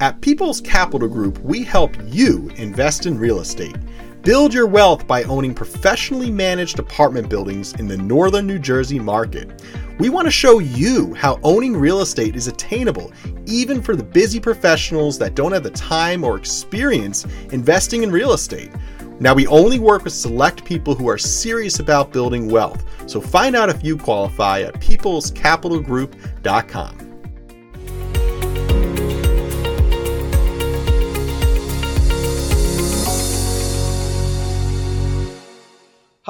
At 0.00 0.20
People's 0.20 0.60
Capital 0.60 1.08
Group, 1.08 1.40
we 1.40 1.64
help 1.64 1.96
you 2.06 2.52
invest 2.54 3.06
in 3.06 3.18
real 3.18 3.40
estate. 3.40 3.74
Build 4.22 4.54
your 4.54 4.68
wealth 4.68 5.08
by 5.08 5.24
owning 5.24 5.52
professionally 5.52 6.30
managed 6.30 6.78
apartment 6.78 7.28
buildings 7.28 7.72
in 7.80 7.88
the 7.88 7.96
northern 7.96 8.46
New 8.46 8.60
Jersey 8.60 9.00
market. 9.00 9.60
We 9.98 10.08
want 10.08 10.28
to 10.28 10.30
show 10.30 10.60
you 10.60 11.14
how 11.14 11.40
owning 11.42 11.76
real 11.76 12.00
estate 12.00 12.36
is 12.36 12.46
attainable, 12.46 13.10
even 13.44 13.82
for 13.82 13.96
the 13.96 14.04
busy 14.04 14.38
professionals 14.38 15.18
that 15.18 15.34
don't 15.34 15.50
have 15.50 15.64
the 15.64 15.70
time 15.70 16.22
or 16.22 16.36
experience 16.36 17.26
investing 17.50 18.04
in 18.04 18.12
real 18.12 18.34
estate. 18.34 18.70
Now, 19.18 19.34
we 19.34 19.48
only 19.48 19.80
work 19.80 20.04
with 20.04 20.12
select 20.12 20.64
people 20.64 20.94
who 20.94 21.08
are 21.08 21.18
serious 21.18 21.80
about 21.80 22.12
building 22.12 22.48
wealth, 22.48 22.84
so 23.10 23.20
find 23.20 23.56
out 23.56 23.68
if 23.68 23.82
you 23.82 23.96
qualify 23.96 24.60
at 24.60 24.74
peoplescapitalgroup.com. 24.74 27.07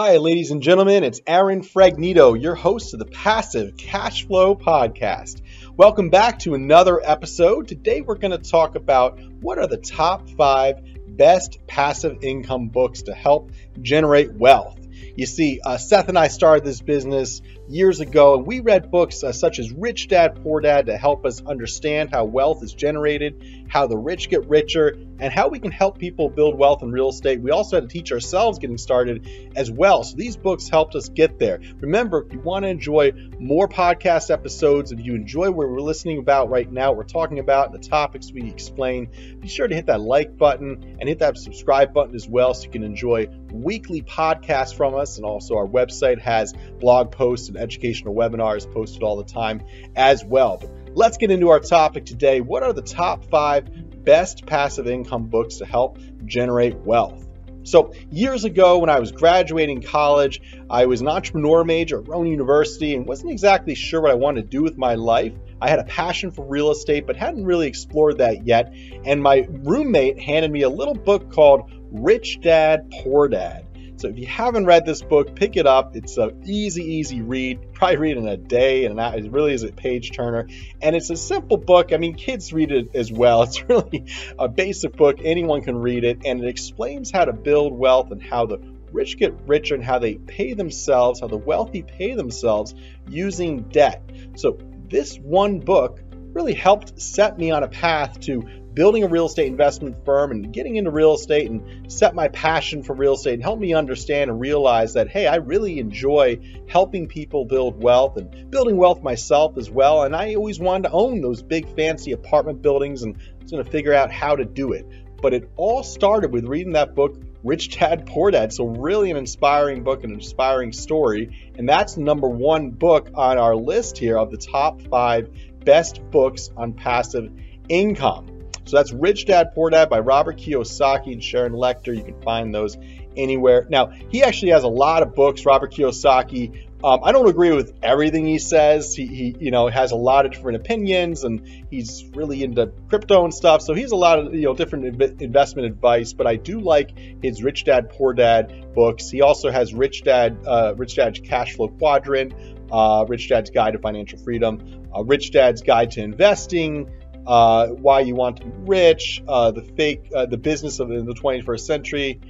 Hi, 0.00 0.18
ladies 0.18 0.52
and 0.52 0.62
gentlemen, 0.62 1.02
it's 1.02 1.20
Aaron 1.26 1.60
Fragnito, 1.60 2.40
your 2.40 2.54
host 2.54 2.92
of 2.94 3.00
the 3.00 3.04
Passive 3.04 3.76
Cash 3.76 4.28
Flow 4.28 4.54
Podcast. 4.54 5.42
Welcome 5.76 6.08
back 6.08 6.38
to 6.38 6.54
another 6.54 7.00
episode. 7.04 7.66
Today, 7.66 8.00
we're 8.02 8.14
going 8.14 8.30
to 8.30 8.38
talk 8.38 8.76
about 8.76 9.18
what 9.40 9.58
are 9.58 9.66
the 9.66 9.76
top 9.76 10.30
five 10.30 10.80
best 11.08 11.58
passive 11.66 12.22
income 12.22 12.68
books 12.68 13.02
to 13.02 13.12
help 13.12 13.50
generate 13.82 14.32
wealth. 14.32 14.78
You 15.16 15.26
see, 15.26 15.60
uh, 15.64 15.78
Seth 15.78 16.08
and 16.08 16.16
I 16.16 16.28
started 16.28 16.64
this 16.64 16.80
business 16.80 17.42
years 17.68 18.00
ago, 18.00 18.36
and 18.36 18.46
we 18.46 18.60
read 18.60 18.90
books 18.90 19.22
uh, 19.22 19.32
such 19.32 19.58
as 19.58 19.70
Rich 19.72 20.08
Dad 20.08 20.42
Poor 20.42 20.60
Dad 20.60 20.86
to 20.86 20.96
help 20.96 21.26
us 21.26 21.42
understand 21.44 22.10
how 22.10 22.24
wealth 22.24 22.62
is 22.62 22.72
generated, 22.72 23.66
how 23.68 23.86
the 23.86 23.96
rich 23.96 24.30
get 24.30 24.48
richer, 24.48 24.96
and 25.20 25.32
how 25.32 25.48
we 25.48 25.58
can 25.58 25.70
help 25.70 25.98
people 25.98 26.30
build 26.30 26.56
wealth 26.56 26.82
in 26.82 26.90
real 26.90 27.10
estate. 27.10 27.40
We 27.40 27.50
also 27.50 27.76
had 27.76 27.88
to 27.88 27.92
teach 27.92 28.12
ourselves 28.12 28.58
getting 28.58 28.78
started 28.78 29.28
as 29.56 29.70
well. 29.70 30.02
So 30.04 30.16
these 30.16 30.36
books 30.36 30.68
helped 30.68 30.94
us 30.94 31.08
get 31.08 31.38
there. 31.38 31.60
Remember, 31.80 32.24
if 32.24 32.32
you 32.32 32.40
want 32.40 32.64
to 32.64 32.68
enjoy 32.68 33.12
more 33.38 33.68
podcast 33.68 34.30
episodes, 34.30 34.92
if 34.92 35.04
you 35.04 35.14
enjoy 35.14 35.50
what 35.50 35.68
we're 35.68 35.80
listening 35.80 36.18
about 36.18 36.50
right 36.50 36.70
now, 36.70 36.92
we're 36.92 37.04
talking 37.04 37.38
about 37.38 37.72
the 37.72 37.78
topics 37.78 38.32
we 38.32 38.48
explain, 38.48 39.10
be 39.40 39.48
sure 39.48 39.68
to 39.68 39.74
hit 39.74 39.86
that 39.86 40.00
like 40.00 40.38
button 40.38 40.96
and 41.00 41.08
hit 41.08 41.18
that 41.18 41.36
subscribe 41.36 41.92
button 41.92 42.14
as 42.14 42.28
well 42.28 42.54
so 42.54 42.64
you 42.64 42.70
can 42.70 42.84
enjoy 42.84 43.28
weekly 43.52 44.02
podcasts 44.02 44.74
from 44.74 44.94
us. 44.94 45.16
And 45.16 45.26
also, 45.26 45.56
our 45.56 45.66
website 45.66 46.20
has 46.20 46.54
blog 46.80 47.10
posts 47.10 47.48
and 47.48 47.57
educational 47.58 48.14
webinars 48.14 48.70
posted 48.72 49.02
all 49.02 49.16
the 49.16 49.24
time 49.24 49.62
as 49.96 50.24
well. 50.24 50.58
But 50.60 50.70
let's 50.94 51.16
get 51.16 51.30
into 51.30 51.48
our 51.50 51.60
topic 51.60 52.06
today. 52.06 52.40
What 52.40 52.62
are 52.62 52.72
the 52.72 52.82
top 52.82 53.24
five 53.26 54.04
best 54.04 54.46
passive 54.46 54.86
income 54.86 55.26
books 55.26 55.56
to 55.56 55.66
help 55.66 55.98
generate 56.24 56.76
wealth? 56.76 57.28
So, 57.68 57.92
years 58.10 58.44
ago, 58.44 58.78
when 58.78 58.88
I 58.88 58.98
was 58.98 59.12
graduating 59.12 59.82
college, 59.82 60.40
I 60.70 60.86
was 60.86 61.02
an 61.02 61.08
entrepreneur 61.08 61.64
major 61.64 61.98
at 61.98 62.08
Rowan 62.08 62.28
University 62.28 62.94
and 62.94 63.06
wasn't 63.06 63.30
exactly 63.30 63.74
sure 63.74 64.00
what 64.00 64.10
I 64.10 64.14
wanted 64.14 64.42
to 64.42 64.48
do 64.48 64.62
with 64.62 64.78
my 64.78 64.94
life. 64.94 65.34
I 65.60 65.68
had 65.68 65.78
a 65.78 65.84
passion 65.84 66.30
for 66.30 66.46
real 66.46 66.70
estate, 66.70 67.06
but 67.06 67.16
hadn't 67.16 67.44
really 67.44 67.66
explored 67.66 68.18
that 68.18 68.46
yet. 68.46 68.72
And 69.04 69.22
my 69.22 69.46
roommate 69.50 70.18
handed 70.18 70.50
me 70.50 70.62
a 70.62 70.70
little 70.70 70.94
book 70.94 71.30
called 71.30 71.70
Rich 71.90 72.40
Dad, 72.40 72.90
Poor 73.02 73.28
Dad. 73.28 73.66
So 73.98 74.08
if 74.08 74.16
you 74.16 74.26
haven't 74.26 74.66
read 74.66 74.86
this 74.86 75.02
book, 75.02 75.34
pick 75.34 75.56
it 75.56 75.66
up. 75.66 75.96
It's 75.96 76.16
an 76.18 76.44
easy, 76.46 76.84
easy 76.84 77.20
read. 77.20 77.74
Probably 77.74 77.96
read 77.96 78.16
in 78.16 78.28
a 78.28 78.36
day, 78.36 78.84
and 78.84 78.98
it 79.00 79.32
really 79.32 79.52
is 79.52 79.64
a 79.64 79.72
page 79.72 80.12
turner. 80.12 80.46
And 80.80 80.94
it's 80.94 81.10
a 81.10 81.16
simple 81.16 81.56
book. 81.56 81.92
I 81.92 81.96
mean, 81.96 82.14
kids 82.14 82.52
read 82.52 82.70
it 82.70 82.94
as 82.94 83.10
well. 83.10 83.42
It's 83.48 83.68
really 83.68 84.06
a 84.38 84.48
basic 84.48 84.96
book. 84.96 85.18
Anyone 85.24 85.62
can 85.62 85.76
read 85.76 86.04
it, 86.04 86.20
and 86.24 86.44
it 86.44 86.48
explains 86.48 87.10
how 87.10 87.24
to 87.24 87.32
build 87.32 87.72
wealth 87.72 88.12
and 88.12 88.22
how 88.22 88.46
the 88.46 88.58
rich 88.92 89.18
get 89.18 89.34
richer 89.46 89.74
and 89.74 89.82
how 89.82 89.98
they 89.98 90.14
pay 90.14 90.54
themselves, 90.54 91.20
how 91.20 91.26
the 91.26 91.36
wealthy 91.36 91.82
pay 91.82 92.14
themselves 92.14 92.74
using 93.08 93.62
debt. 93.64 94.02
So 94.36 94.58
this 94.88 95.16
one 95.16 95.58
book 95.58 96.00
really 96.32 96.54
helped 96.54 97.00
set 97.00 97.38
me 97.38 97.50
on 97.50 97.62
a 97.62 97.68
path 97.68 98.20
to 98.20 98.48
building 98.78 99.02
a 99.02 99.08
real 99.08 99.26
estate 99.26 99.48
investment 99.48 100.04
firm 100.04 100.30
and 100.30 100.52
getting 100.52 100.76
into 100.76 100.88
real 100.88 101.12
estate 101.12 101.50
and 101.50 101.92
set 101.92 102.14
my 102.14 102.28
passion 102.28 102.80
for 102.80 102.94
real 102.94 103.14
estate 103.14 103.34
and 103.34 103.42
help 103.42 103.58
me 103.58 103.74
understand 103.74 104.30
and 104.30 104.38
realize 104.38 104.94
that, 104.94 105.08
hey, 105.08 105.26
I 105.26 105.38
really 105.38 105.80
enjoy 105.80 106.38
helping 106.68 107.08
people 107.08 107.44
build 107.44 107.82
wealth 107.82 108.16
and 108.18 108.48
building 108.52 108.76
wealth 108.76 109.02
myself 109.02 109.58
as 109.58 109.68
well. 109.68 110.04
And 110.04 110.14
I 110.14 110.36
always 110.36 110.60
wanted 110.60 110.90
to 110.90 110.94
own 110.94 111.20
those 111.20 111.42
big 111.42 111.74
fancy 111.74 112.12
apartment 112.12 112.62
buildings 112.62 113.02
and 113.02 113.16
I 113.16 113.42
was 113.42 113.50
going 113.50 113.64
to 113.64 113.68
figure 113.68 113.92
out 113.92 114.12
how 114.12 114.36
to 114.36 114.44
do 114.44 114.74
it. 114.74 114.86
But 115.20 115.34
it 115.34 115.50
all 115.56 115.82
started 115.82 116.32
with 116.32 116.44
reading 116.44 116.74
that 116.74 116.94
book, 116.94 117.20
Rich 117.42 117.80
Dad 117.80 118.06
Poor 118.06 118.30
Dad. 118.30 118.52
So, 118.52 118.64
really, 118.64 119.10
an 119.10 119.16
inspiring 119.16 119.82
book, 119.82 120.04
an 120.04 120.12
inspiring 120.12 120.70
story. 120.70 121.50
And 121.56 121.68
that's 121.68 121.96
number 121.96 122.28
one 122.28 122.70
book 122.70 123.10
on 123.16 123.38
our 123.38 123.56
list 123.56 123.98
here 123.98 124.16
of 124.16 124.30
the 124.30 124.36
top 124.36 124.82
five 124.82 125.30
best 125.64 126.00
books 126.12 126.50
on 126.56 126.74
passive 126.74 127.32
income. 127.68 128.37
So 128.68 128.76
that's 128.76 128.92
Rich 128.92 129.24
Dad 129.24 129.54
Poor 129.54 129.70
Dad 129.70 129.88
by 129.88 130.00
Robert 130.00 130.36
Kiyosaki 130.36 131.14
and 131.14 131.24
Sharon 131.24 131.54
Lechter. 131.54 131.96
You 131.96 132.04
can 132.04 132.20
find 132.20 132.54
those 132.54 132.76
anywhere. 133.16 133.66
Now, 133.70 133.86
he 134.10 134.22
actually 134.22 134.50
has 134.50 134.62
a 134.62 134.68
lot 134.68 135.02
of 135.02 135.14
books, 135.14 135.46
Robert 135.46 135.72
Kiyosaki. 135.72 136.66
Um, 136.84 137.00
I 137.02 137.12
don't 137.12 137.26
agree 137.26 137.50
with 137.50 137.72
everything 137.82 138.26
he 138.26 138.38
says. 138.38 138.94
He, 138.94 139.06
he, 139.06 139.36
you 139.40 139.50
know, 139.50 139.68
has 139.68 139.92
a 139.92 139.96
lot 139.96 140.26
of 140.26 140.32
different 140.32 140.58
opinions, 140.58 141.24
and 141.24 141.64
he's 141.70 142.04
really 142.12 142.42
into 142.42 142.70
crypto 142.90 143.24
and 143.24 143.32
stuff. 143.32 143.62
So 143.62 143.72
he's 143.72 143.90
a 143.90 143.96
lot 143.96 144.18
of 144.18 144.34
you 144.34 144.42
know 144.42 144.54
different 144.54 145.02
investment 145.22 145.66
advice. 145.66 146.12
But 146.12 146.26
I 146.26 146.36
do 146.36 146.60
like 146.60 146.92
his 147.22 147.42
Rich 147.42 147.64
Dad 147.64 147.88
Poor 147.88 148.12
Dad 148.12 148.74
books. 148.74 149.08
He 149.08 149.22
also 149.22 149.50
has 149.50 149.72
Rich 149.72 150.02
Dad, 150.04 150.36
uh, 150.46 150.74
Rich 150.76 150.96
Dad's 150.96 151.20
Cash 151.20 151.54
Flow 151.54 151.68
Quadrant, 151.68 152.34
uh, 152.70 153.06
Rich 153.08 153.30
Dad's 153.30 153.48
Guide 153.48 153.72
to 153.72 153.78
Financial 153.78 154.18
Freedom, 154.18 154.84
uh, 154.94 155.02
Rich 155.02 155.32
Dad's 155.32 155.62
Guide 155.62 155.90
to 155.92 156.02
Investing 156.02 156.90
uh, 157.28 157.66
why 157.68 158.00
you 158.00 158.14
want 158.14 158.38
to 158.38 158.46
be 158.46 158.52
rich, 158.64 159.22
uh, 159.28 159.50
the 159.50 159.62
fake, 159.62 160.10
uh, 160.14 160.24
the 160.24 160.38
business 160.38 160.80
of 160.80 160.88
the 160.88 161.14
21st 161.14 161.60
century, 161.60 162.20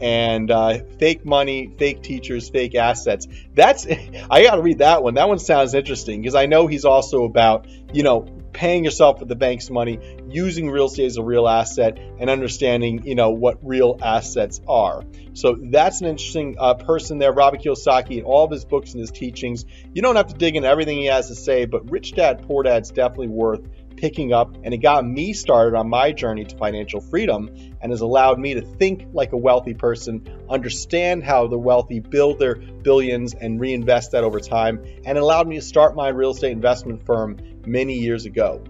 and 0.00 0.50
uh, 0.50 0.78
fake 0.98 1.26
money, 1.26 1.74
fake 1.78 2.02
teachers, 2.02 2.48
fake 2.48 2.74
assets. 2.74 3.28
That's 3.54 3.86
I 4.30 4.42
got 4.42 4.56
to 4.56 4.62
read 4.62 4.78
that 4.78 5.02
one. 5.02 5.14
That 5.14 5.28
one 5.28 5.38
sounds 5.38 5.74
interesting 5.74 6.22
because 6.22 6.34
I 6.34 6.46
know 6.46 6.66
he's 6.66 6.86
also 6.86 7.24
about 7.24 7.66
you 7.92 8.02
know 8.02 8.26
paying 8.54 8.82
yourself 8.82 9.20
with 9.20 9.28
the 9.28 9.36
bank's 9.36 9.68
money, 9.68 10.00
using 10.30 10.70
real 10.70 10.86
estate 10.86 11.04
as 11.04 11.18
a 11.18 11.22
real 11.22 11.46
asset, 11.46 11.98
and 12.18 12.30
understanding 12.30 13.06
you 13.06 13.14
know 13.14 13.32
what 13.32 13.58
real 13.62 13.98
assets 14.02 14.62
are. 14.66 15.02
So 15.34 15.58
that's 15.70 16.00
an 16.00 16.06
interesting 16.06 16.56
uh, 16.58 16.74
person 16.74 17.18
there, 17.18 17.32
Robert 17.32 17.60
Kiyosaki, 17.60 18.16
and 18.16 18.24
all 18.24 18.46
of 18.46 18.50
his 18.50 18.64
books 18.64 18.92
and 18.92 19.00
his 19.00 19.10
teachings. 19.10 19.66
You 19.92 20.00
don't 20.00 20.16
have 20.16 20.28
to 20.28 20.34
dig 20.34 20.56
into 20.56 20.66
everything 20.66 20.96
he 20.96 21.06
has 21.06 21.28
to 21.28 21.34
say, 21.34 21.66
but 21.66 21.90
Rich 21.90 22.14
Dad 22.14 22.46
Poor 22.46 22.62
Dad's 22.62 22.90
definitely 22.90 23.28
worth 23.28 23.60
picking 23.96 24.32
up, 24.32 24.56
and 24.62 24.72
it 24.74 24.78
got 24.78 25.06
me 25.06 25.32
started 25.32 25.76
on 25.76 25.88
my 25.88 26.12
journey 26.12 26.44
to 26.44 26.56
financial 26.56 27.00
freedom 27.00 27.50
and 27.80 27.90
has 27.92 28.00
allowed 28.00 28.38
me 28.38 28.54
to 28.54 28.60
think 28.60 29.06
like 29.12 29.32
a 29.32 29.36
wealthy 29.36 29.74
person, 29.74 30.26
understand 30.48 31.24
how 31.24 31.46
the 31.46 31.58
wealthy 31.58 32.00
build 32.00 32.38
their 32.38 32.56
billions 32.56 33.34
and 33.34 33.60
reinvest 33.60 34.12
that 34.12 34.24
over 34.24 34.40
time, 34.40 34.84
and 35.04 35.18
allowed 35.18 35.48
me 35.48 35.56
to 35.56 35.62
start 35.62 35.96
my 35.96 36.08
real 36.08 36.30
estate 36.30 36.52
investment 36.52 37.04
firm 37.04 37.38
many 37.66 37.94
years 37.94 38.26
ago. 38.26 38.62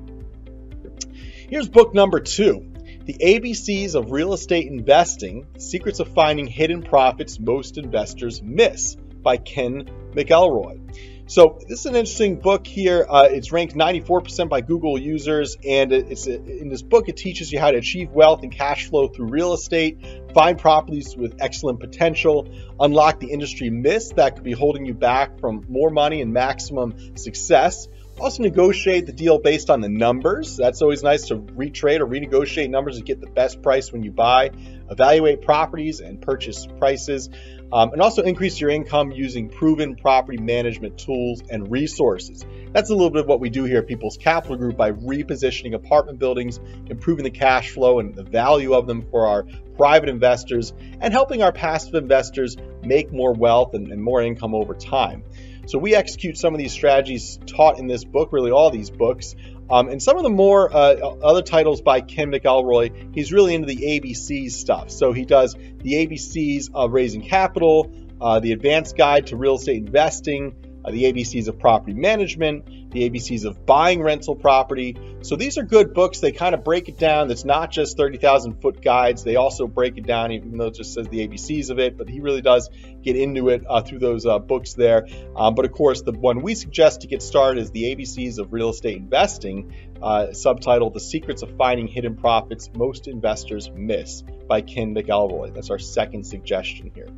Here's 1.49 1.69
book 1.69 1.95
number 1.95 2.21
two 2.21 2.73
The 3.05 3.15
ABCs 3.15 3.95
of 3.95 4.11
Real 4.11 4.33
Estate 4.33 4.67
Investing 4.67 5.47
Secrets 5.59 6.01
of 6.01 6.09
Finding 6.09 6.47
Hidden 6.47 6.83
Profits 6.83 7.39
Most 7.39 7.79
Investors 7.79 8.43
Miss 8.43 8.97
by 9.23 9.37
Ken 9.37 9.85
McElroy. 10.13 11.16
So 11.29 11.59
this 11.69 11.81
is 11.81 11.87
an 11.87 11.97
interesting 11.97 12.37
book 12.37 12.65
here. 12.65 13.05
Uh, 13.09 13.27
it's 13.29 13.51
ranked 13.51 13.75
94% 13.75 14.49
by 14.49 14.61
Google 14.61 14.97
users, 14.97 15.57
and 15.69 15.93
it's 15.93 16.29
in 16.29 16.69
this 16.69 16.83
book 16.83 17.09
it 17.09 17.17
teaches 17.17 17.51
you 17.51 17.59
how 17.59 17.73
to 17.73 17.79
achieve 17.79 18.13
wealth 18.13 18.45
and 18.45 18.53
cash 18.53 18.89
flow 18.89 19.09
through 19.09 19.27
real 19.27 19.53
estate, 19.53 19.99
find 20.33 20.57
properties 20.57 21.17
with 21.17 21.35
excellent 21.41 21.81
potential, 21.81 22.49
unlock 22.79 23.19
the 23.19 23.33
industry 23.33 23.71
myths 23.71 24.13
that 24.13 24.37
could 24.37 24.45
be 24.45 24.53
holding 24.53 24.87
you 24.87 24.95
back 24.95 25.41
from 25.41 25.67
more 25.69 25.91
money 25.91 26.23
and 26.23 26.33
maximum 26.33 27.17
success. 27.17 27.89
Also, 28.21 28.45
negotiate 28.45 29.05
the 29.05 29.13
deal 29.13 29.39
based 29.39 29.69
on 29.69 29.81
the 29.81 29.91
numbers. 29.91 30.57
That's 30.57 30.81
always 30.81 31.03
nice 31.03 31.27
to 31.27 31.37
retrade 31.37 32.01
or 32.01 32.07
renegotiate 32.07 32.71
numbers 32.71 32.97
to 32.97 33.03
get 33.03 33.21
the 33.21 33.27
best 33.27 33.61
price 33.63 33.93
when 33.93 34.05
you 34.05 34.11
buy. 34.11 34.53
Evaluate 34.89 35.43
properties 35.43 36.01
and 36.01 36.23
purchase 36.23 36.67
prices 36.79 37.29
um, 37.73 37.93
and 37.93 38.01
also 38.01 38.23
increase 38.23 38.61
your 38.61 38.71
income 38.71 39.11
using 39.11 39.49
proven 39.49 39.97
property 39.97 40.39
management 40.39 40.99
tools 40.99 41.43
and 41.51 41.71
resources. 41.71 42.45
That's 42.73 42.91
a 42.91 42.95
little 42.95 43.11
bit 43.11 43.23
of 43.23 43.27
what 43.27 43.41
we 43.41 43.51
do 43.51 43.65
here 43.65 43.79
at 43.79 43.87
People's 43.87 44.17
Capital 44.17 44.57
Group 44.57 44.77
by 44.77 44.93
repositioning 44.93 45.75
apartment 45.75 46.19
buildings, 46.19 46.61
improving 46.89 47.25
the 47.25 47.31
cash 47.31 47.71
flow 47.71 47.99
and 48.01 48.15
the 48.15 48.23
value 48.23 48.75
of 48.75 48.87
them 48.87 49.03
for 49.11 49.27
our 49.27 49.47
private 49.77 50.09
investors, 50.09 50.73
and 51.01 51.13
helping 51.13 51.43
our 51.43 51.53
passive 51.53 51.95
investors 51.95 52.57
make 52.83 53.13
more 53.13 53.33
wealth 53.33 53.75
and, 53.75 53.91
and 53.93 54.03
more 54.03 54.23
income 54.23 54.55
over 54.55 54.75
time. 54.75 55.23
So 55.67 55.79
we 55.79 55.95
execute 55.95 56.39
some 56.39 56.55
of 56.55 56.59
these 56.59 56.73
strategies 56.73 57.39
taught 57.47 57.79
in 57.79 57.89
this 57.89 58.05
book, 58.05 58.33
really 58.33 58.53
all 58.53 58.71
these 58.71 58.91
books. 58.91 59.35
Um, 59.69 59.89
and 59.89 60.01
some 60.01 60.17
of 60.17 60.23
the 60.23 60.31
more 60.31 60.73
uh, 60.73 60.77
other 60.77 61.43
titles 61.43 61.81
by 61.81 62.01
Ken 62.01 62.31
McElroy, 62.31 63.15
he's 63.15 63.33
really 63.33 63.55
into 63.55 63.67
the 63.67 63.77
ABCs 63.77 64.53
stuff. 64.53 64.91
So 64.91 65.13
he 65.13 65.25
does 65.25 65.55
the 65.55 66.07
ABCs 66.07 66.71
of 66.73 66.93
raising 66.93 67.23
capital, 67.23 67.91
uh, 68.21 68.39
the 68.39 68.53
advanced 68.53 68.97
guide 68.97 69.29
to 69.29 69.37
real 69.37 69.57
estate 69.57 69.79
investing, 69.79 70.55
uh, 70.87 70.91
the 70.91 71.05
ABCs 71.13 71.49
of 71.49 71.59
property 71.59 71.95
management, 71.95 72.93
the 72.93 73.11
ABCs 73.11 73.45
of 73.45 73.67
buying 73.67 74.03
rental 74.03 74.37
property. 74.37 74.97
So 75.23 75.37
these 75.37 75.59
are 75.59 75.63
good 75.63 75.93
books. 75.93 76.21
They 76.21 76.33
kind 76.33 76.55
of 76.55 76.63
break 76.63 76.89
it 76.89 76.99
down. 76.99 77.31
It's 77.31 77.45
not 77.45 77.71
just 77.71 77.97
30,000 77.97 78.61
foot 78.61 78.81
guides. 78.81 79.25
They 79.25 79.37
also 79.37 79.67
break 79.67 79.99
it 79.99 80.07
down, 80.07 80.33
even 80.33 80.57
though 80.57 80.67
it 80.67 80.75
just 80.75 80.95
says 80.95 81.09
the 81.09 81.27
ABCs 81.27 81.71
of 81.71 81.79
it. 81.79 81.99
But 81.99 82.09
he 82.09 82.21
really 82.21 82.43
does 82.43 82.71
get 83.03 83.17
into 83.17 83.49
it 83.49 83.65
uh, 83.69 83.83
through 83.83 83.99
those 83.99 84.27
uh, 84.27 84.39
books 84.39 84.75
there. 84.75 85.07
Um, 85.37 85.55
but 85.55 85.65
of 85.65 85.73
course, 85.73 86.03
the 86.03 86.13
one 86.13 86.43
we 86.43 86.55
suggest 86.55 87.01
to 87.01 87.07
get 87.07 87.23
started 87.23 87.61
is 87.61 87.71
the 87.71 87.95
ABCs 87.95 88.39
of 88.39 88.53
Real 88.53 88.71
Estate 88.71 88.97
Investing, 88.97 89.75
uh, 90.01 90.29
subtitled 90.31 90.95
The 90.95 91.01
Secrets 91.01 91.43
of 91.43 91.57
Finding 91.57 91.89
Hidden 91.89 92.17
Profits 92.17 92.71
Most 92.75 93.09
Investors 93.09 93.71
Miss 93.75 94.23
by 94.49 94.61
Ken 94.61 94.95
McElroy. 94.95 95.53
That's 95.53 95.71
our 95.71 95.79
second 95.79 96.25
suggestion 96.25 96.93
here. 96.95 97.09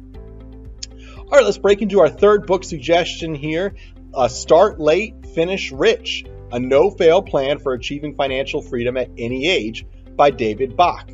All 1.31 1.37
right, 1.37 1.45
let's 1.45 1.59
break 1.59 1.83
into 1.83 2.01
our 2.01 2.09
third 2.09 2.47
book 2.47 2.65
suggestion 2.65 3.35
here 3.35 3.75
uh, 4.15 4.29
Start 4.29 4.81
Late, 4.81 5.27
Finish 5.35 5.71
Rich 5.73 6.25
A 6.51 6.59
No 6.59 6.91
Fail 6.91 7.21
Plan 7.21 7.59
for 7.59 7.75
Achieving 7.75 8.15
Financial 8.15 8.63
Freedom 8.63 8.97
at 8.97 9.11
Any 9.19 9.47
Age 9.47 9.85
by 10.17 10.31
David 10.31 10.75
Bach. 10.75 11.11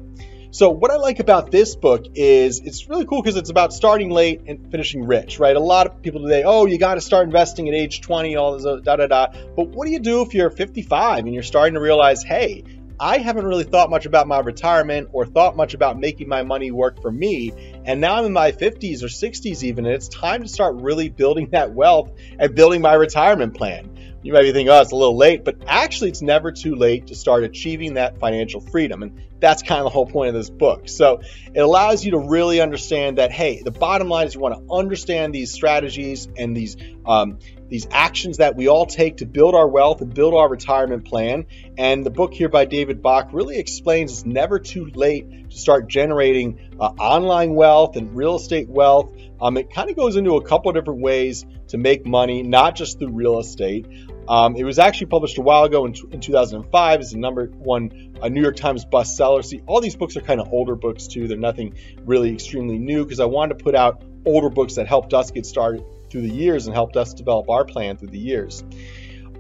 So, 0.53 0.71
what 0.71 0.93
I 0.93 0.99
like 0.99 1.19
about 1.19 1.51
this 1.51 1.75
book 1.75 2.05
is 2.15 2.61
it's 2.61 2.89
really 2.89 3.07
cool 3.07 3.23
because 3.23 3.37
it's 3.37 3.51
about 3.51 3.73
starting 3.73 4.09
late 4.09 4.43
and 4.47 4.71
finishing 4.71 5.05
rich, 5.05 5.41
right? 5.41 5.57
A 5.57 5.61
lot 5.61 5.89
of 5.89 6.01
people 6.01 6.23
today, 6.23 6.45
oh, 6.45 6.67
you 6.67 6.79
got 6.79 6.95
to 6.95 7.01
start 7.01 7.27
investing 7.27 7.69
at 7.69 7.75
age 7.75 8.01
20, 8.01 8.37
all 8.37 8.57
this, 8.57 8.65
uh, 8.65 8.77
da 8.77 8.95
da 8.95 9.09
da. 9.09 9.27
But 9.57 9.71
what 9.71 9.85
do 9.85 9.93
you 9.93 9.99
do 9.99 10.23
if 10.23 10.33
you're 10.33 10.49
55 10.49 11.25
and 11.25 11.35
you're 11.35 11.43
starting 11.43 11.75
to 11.75 11.81
realize, 11.81 12.23
hey, 12.23 12.63
I 13.01 13.19
haven't 13.19 13.47
really 13.47 13.65
thought 13.65 13.91
much 13.91 14.07
about 14.07 14.29
my 14.29 14.39
retirement 14.39 15.09
or 15.13 15.27
thought 15.27 15.57
much 15.57 15.75
about 15.75 15.99
making 15.99 16.29
my 16.29 16.43
money 16.43 16.71
work 16.71 17.03
for 17.03 17.11
me. 17.11 17.53
And 17.85 18.01
now 18.01 18.15
I'm 18.15 18.25
in 18.25 18.33
my 18.33 18.53
50s 18.53 19.03
or 19.03 19.07
60s, 19.07 19.63
even, 19.65 19.85
and 19.85 19.95
it's 19.95 20.09
time 20.09 20.43
to 20.43 20.49
start 20.49 20.77
really 20.77 21.09
building 21.09 21.51
that 21.51 21.73
wealth 21.73 22.13
and 22.39 22.55
building 22.55 22.81
my 22.81 22.95
retirement 22.95 23.55
plan. 23.55 23.91
You 24.23 24.33
might 24.33 24.43
be 24.43 24.53
thinking, 24.53 24.71
oh, 24.71 24.81
it's 24.81 24.93
a 24.93 24.97
little 24.97 25.19
late, 25.19 25.45
but 25.45 25.57
actually, 25.67 26.09
it's 26.09 26.23
never 26.23 26.51
too 26.51 26.77
late 26.77 27.09
to 27.09 27.15
start 27.15 27.45
achieving 27.45 27.95
that 27.95 28.19
financial 28.19 28.61
freedom. 28.61 29.03
And 29.03 29.21
that's 29.39 29.63
kind 29.63 29.81
of 29.81 29.85
the 29.85 29.91
whole 29.91 30.07
point 30.07 30.29
of 30.29 30.35
this 30.35 30.49
book. 30.49 30.89
So 30.89 31.21
it 31.53 31.61
allows 31.61 32.07
you 32.07 32.13
to 32.13 32.19
really 32.19 32.63
understand 32.63 33.19
that, 33.19 33.33
hey, 33.33 33.61
the 33.63 33.71
bottom 33.71 34.09
line 34.09 34.27
is 34.27 34.35
you 34.35 34.41
want 34.41 34.55
to 34.55 34.75
understand 34.75 35.35
these 35.35 35.53
strategies 35.53 36.27
and 36.39 36.57
these 36.57 36.79
um, 37.05 37.39
these 37.69 37.87
actions 37.91 38.39
that 38.39 38.57
we 38.57 38.69
all 38.69 38.87
take 38.87 39.19
to 39.19 39.27
build 39.27 39.55
our 39.55 39.67
wealth 39.67 40.01
and 40.01 40.13
build 40.13 40.35
our 40.35 40.49
retirement 40.49 41.05
plan. 41.05 41.47
And 41.79 42.05
the 42.05 42.11
book 42.11 42.35
here 42.35 42.49
by 42.49 42.67
David 42.67 43.03
Bach 43.03 43.31
really 43.33 43.59
explains 43.59 44.13
it's 44.13 44.25
never 44.25 44.59
too 44.59 44.91
late 44.95 45.51
to 45.51 45.57
start 45.57 45.89
generating 45.89 46.77
uh, 46.79 46.85
online 46.85 47.55
wealth 47.55 47.97
and 47.97 48.15
real 48.15 48.37
estate 48.37 48.69
wealth. 48.69 49.11
Um, 49.41 49.57
it 49.57 49.73
kind 49.73 49.91
of 49.91 49.97
goes 49.97 50.17
into 50.17 50.37
a 50.37 50.45
couple 50.45 50.71
of 50.71 50.77
different 50.77 51.01
ways 51.01 51.45
to 51.69 51.79
make 51.79 52.07
money, 52.07 52.43
not 52.43 52.77
just 52.77 52.99
through 52.99 53.13
real 53.13 53.39
estate. 53.39 53.87
Um, 54.29 54.57
it 54.57 54.65
was 54.65 54.79
actually 54.79 55.09
published 55.09 55.39
a 55.39 55.43
while 55.43 55.65
ago 55.65 55.85
in, 55.85 55.95
in 56.13 56.21
2005 56.21 57.01
as 57.01 57.13
a 57.13 57.19
number 57.19 57.47
one 57.47 58.15
a 58.23 58.31
New 58.31 58.41
York 58.41 58.57
Times 58.57 58.85
bestseller. 58.85 59.45
See, 59.45 59.63
all 59.67 59.81
these 59.81 59.97
books 59.97 60.17
are 60.17 60.23
kind 60.23 60.41
of 60.41 60.53
older 60.53 60.77
books 60.77 61.07
too. 61.07 61.29
They're 61.29 61.37
nothing 61.37 61.75
really 62.05 62.33
extremely 62.33 62.79
new 62.79 63.05
because 63.05 63.21
I 63.21 63.27
wanted 63.27 63.59
to 63.59 63.65
put 63.65 63.75
out 63.75 64.03
older 64.25 64.49
books 64.49 64.77
that 64.77 64.87
helped 64.87 65.13
us 65.13 65.31
get 65.31 65.45
started 65.45 65.85
through 66.15 66.29
the 66.29 66.33
years 66.33 66.69
and 66.69 66.75
helped 66.75 66.97
us 66.97 67.13
develop 67.13 67.51
our 67.51 67.65
plan 67.65 67.97
through 67.97 68.11
the 68.11 68.21
years. 68.21 68.63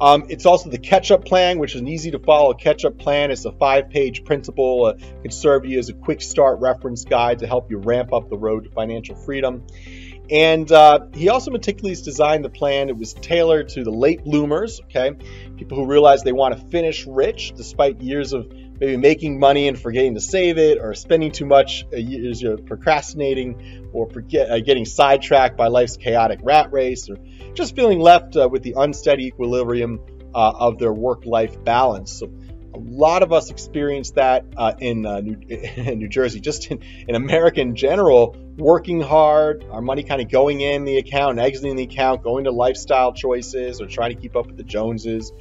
Um, 0.00 0.24
it's 0.28 0.44
also 0.44 0.70
the 0.70 0.78
catch-up 0.78 1.24
plan, 1.24 1.60
which 1.60 1.76
is 1.76 1.80
an 1.80 1.86
easy 1.86 2.10
to 2.10 2.18
follow 2.18 2.52
catch-up 2.52 2.98
plan. 2.98 3.30
It's 3.30 3.44
a 3.44 3.52
five-page 3.52 4.24
principle. 4.24 4.86
Uh, 4.86 4.94
can 5.22 5.30
serve 5.30 5.64
you 5.64 5.78
as 5.78 5.88
a 5.88 5.92
quick 5.92 6.20
start 6.20 6.58
reference 6.58 7.04
guide 7.04 7.38
to 7.38 7.46
help 7.46 7.70
you 7.70 7.78
ramp 7.78 8.12
up 8.12 8.28
the 8.28 8.36
road 8.36 8.64
to 8.64 8.70
financial 8.70 9.14
freedom. 9.14 9.64
And 10.28 10.72
uh, 10.72 11.06
he 11.14 11.28
also 11.28 11.52
meticulously 11.52 12.04
designed 12.04 12.44
the 12.44 12.50
plan. 12.50 12.88
It 12.88 12.96
was 12.96 13.14
tailored 13.14 13.68
to 13.68 13.84
the 13.84 13.92
late 13.92 14.24
bloomers, 14.24 14.80
okay? 14.86 15.12
People 15.56 15.76
who 15.76 15.86
realize 15.86 16.24
they 16.24 16.32
want 16.32 16.58
to 16.58 16.66
finish 16.70 17.06
rich 17.06 17.52
despite 17.56 18.00
years 18.00 18.32
of 18.32 18.50
maybe 18.80 18.96
making 18.96 19.38
money 19.38 19.68
and 19.68 19.78
forgetting 19.78 20.14
to 20.14 20.20
save 20.20 20.58
it, 20.58 20.78
or 20.80 20.94
spending 20.94 21.32
too 21.32 21.46
much 21.46 21.86
uh, 21.92 21.96
years 21.96 22.42
procrastinating, 22.66 23.88
or 23.92 24.08
forget, 24.10 24.50
uh, 24.50 24.60
getting 24.60 24.84
sidetracked 24.84 25.56
by 25.56 25.68
life's 25.68 25.96
chaotic 25.96 26.40
rat 26.42 26.72
race, 26.72 27.08
or 27.08 27.16
just 27.54 27.76
feeling 27.76 28.00
left 28.00 28.36
uh, 28.36 28.48
with 28.48 28.62
the 28.62 28.74
unsteady 28.76 29.26
equilibrium 29.26 30.00
uh, 30.34 30.52
of 30.58 30.78
their 30.78 30.92
work 30.92 31.24
life 31.26 31.62
balance. 31.62 32.12
So, 32.12 32.30
a 32.74 32.78
lot 32.78 33.22
of 33.22 33.32
us 33.32 33.50
experience 33.50 34.10
that 34.12 34.44
uh, 34.56 34.72
in, 34.78 35.06
uh, 35.06 35.20
New, 35.20 35.36
in, 35.48 36.00
New, 36.00 36.08
Jersey, 36.08 36.40
just 36.40 36.70
in, 36.72 36.80
in, 37.06 37.14
America 37.14 37.60
in 37.60 37.76
general, 37.76 38.36
working 38.56 39.00
hard, 39.00 39.64
our 39.70 39.80
money 39.80 40.02
kind 40.02 40.20
of 40.20 40.28
going 40.28 40.60
in 40.60 40.84
the 40.84 40.98
account 40.98 41.32
and 41.32 41.40
exiting 41.40 41.76
the 41.76 41.84
account, 41.84 42.24
going 42.24 42.44
to 42.44 42.50
lifestyle 42.50 43.12
choices 43.12 43.80
or 43.80 43.86
trying 43.86 44.12
to 44.12 44.20
keep 44.20 44.34
up 44.34 44.48
with 44.48 44.56
the 44.56 44.64
Joneses, 44.64 45.32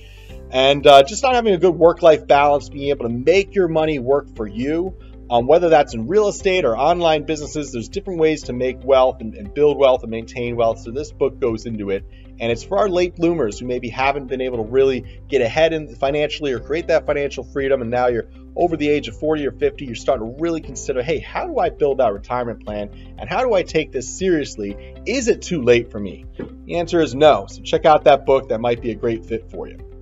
and 0.53 0.85
uh, 0.85 1.01
just 1.01 1.23
not 1.23 1.33
having 1.33 1.55
a 1.55 1.57
good 1.57 1.75
work 1.75 2.03
life 2.03 2.27
balance, 2.27 2.69
being 2.69 2.89
able 2.89 3.09
to 3.09 3.13
make 3.13 3.55
your 3.55 3.67
money 3.67 3.97
work 3.97 4.35
for 4.35 4.47
you. 4.47 4.95
Um, 5.29 5.47
whether 5.47 5.69
that's 5.69 5.95
in 5.95 6.07
real 6.07 6.27
estate 6.27 6.63
or 6.63 6.77
online 6.77 7.23
businesses, 7.23 7.71
there's 7.71 7.89
different 7.89 8.19
ways 8.19 8.43
to 8.43 8.53
make 8.53 8.83
wealth 8.83 9.19
and, 9.19 9.33
and 9.33 9.51
build 9.51 9.79
wealth 9.79 10.03
and 10.03 10.11
maintain 10.11 10.55
wealth. 10.55 10.79
So 10.79 10.91
this 10.91 11.11
book 11.11 11.39
goes 11.39 11.65
into 11.65 11.89
it. 11.89 12.05
And 12.39 12.51
it's 12.51 12.63
for 12.63 12.77
our 12.77 12.89
late 12.89 13.15
bloomers 13.15 13.57
who 13.57 13.65
maybe 13.65 13.89
haven't 13.89 14.27
been 14.27 14.41
able 14.41 14.57
to 14.57 14.69
really 14.69 15.23
get 15.27 15.41
ahead 15.41 15.73
in 15.73 15.95
financially 15.95 16.51
or 16.51 16.59
create 16.59 16.87
that 16.87 17.07
financial 17.07 17.43
freedom. 17.43 17.81
And 17.81 17.89
now 17.89 18.07
you're 18.07 18.29
over 18.55 18.77
the 18.77 18.89
age 18.89 19.07
of 19.07 19.17
40 19.17 19.47
or 19.47 19.51
50 19.51 19.85
you're 19.85 19.95
starting 19.95 20.27
to 20.27 20.39
really 20.39 20.61
consider 20.61 21.01
hey 21.01 21.17
how 21.17 21.47
do 21.47 21.57
i 21.57 21.69
build 21.69 21.97
that 21.97 22.13
retirement 22.13 22.63
plan? 22.63 23.15
And 23.17 23.27
how 23.27 23.43
do 23.43 23.53
i 23.53 23.63
take 23.63 23.91
this 23.91 24.07
seriously? 24.19 24.95
Is 25.07 25.27
it 25.29 25.41
too 25.41 25.63
late 25.63 25.89
for 25.89 25.99
me? 25.99 26.25
The 26.65 26.75
answer 26.75 27.01
is 27.01 27.15
no. 27.15 27.47
So 27.49 27.63
check 27.63 27.85
out 27.85 28.03
that 28.03 28.27
book. 28.27 28.49
That 28.49 28.61
might 28.61 28.81
be 28.81 28.91
a 28.91 28.95
great 28.95 29.25
fit 29.25 29.49
for 29.49 29.67
you 29.67 29.92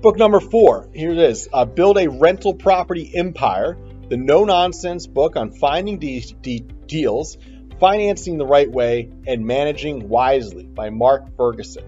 book 0.00 0.16
number 0.16 0.40
four 0.40 0.88
here 0.94 1.10
it 1.10 1.18
is 1.18 1.48
uh, 1.52 1.64
build 1.64 1.98
a 1.98 2.08
rental 2.08 2.54
property 2.54 3.10
empire 3.14 3.76
the 4.08 4.16
no 4.16 4.44
nonsense 4.44 5.06
book 5.06 5.36
on 5.36 5.52
finding 5.52 5.98
de- 5.98 6.34
de- 6.42 6.64
deals 6.86 7.36
Financing 7.80 8.36
the 8.36 8.44
Right 8.44 8.70
Way 8.70 9.10
and 9.26 9.46
Managing 9.46 10.10
Wisely 10.10 10.64
by 10.64 10.90
Mark 10.90 11.34
Ferguson. 11.34 11.82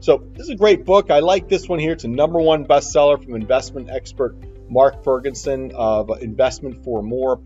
So, 0.00 0.24
this 0.32 0.44
is 0.44 0.50
a 0.50 0.56
great 0.56 0.86
book. 0.86 1.10
I 1.10 1.18
like 1.18 1.46
this 1.46 1.68
one 1.68 1.78
here. 1.78 1.92
It's 1.92 2.04
a 2.04 2.08
number 2.08 2.40
one 2.40 2.64
bestseller 2.64 3.22
from 3.22 3.34
investment 3.34 3.90
expert 3.90 4.34
Mark 4.70 5.04
Ferguson 5.04 5.72
of 5.74 6.10
Investment 6.22 6.82
for 6.84 7.02
More. 7.02 7.40